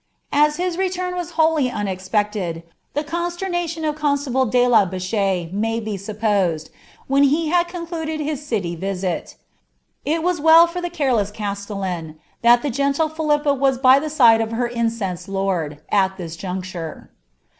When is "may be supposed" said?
5.53-6.71